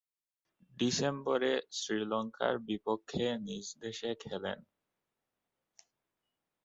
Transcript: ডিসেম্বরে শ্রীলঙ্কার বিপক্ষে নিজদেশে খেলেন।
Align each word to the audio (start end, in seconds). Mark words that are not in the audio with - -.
ডিসেম্বরে 0.77 1.51
শ্রীলঙ্কার 1.71 2.53
বিপক্ষে 2.67 3.25
নিজদেশে 3.47 4.09
খেলেন। 4.23 4.59